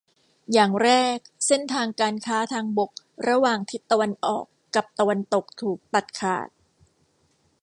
[0.53, 1.17] อย่างแรก
[1.47, 2.91] เส้นทางการค้าทางบก
[3.27, 6.49] ระหว่างทิศตะวันออกกับตะวันตกถูกตัดขาด